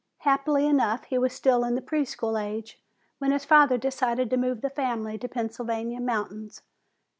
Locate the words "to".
4.31-4.35, 5.19-5.27